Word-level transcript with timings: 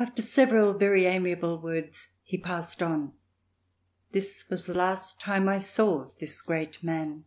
After 0.00 0.20
several 0.20 0.74
very 0.76 1.06
amiable 1.06 1.60
words, 1.62 2.08
he 2.24 2.36
passed 2.36 2.82
on. 2.82 3.12
This 4.10 4.48
was 4.50 4.66
the 4.66 4.74
last 4.74 5.20
time 5.20 5.48
I 5.48 5.60
saw 5.60 6.10
this 6.18 6.42
great 6.42 6.82
man. 6.82 7.24